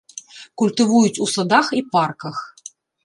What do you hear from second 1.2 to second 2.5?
у садах і парках.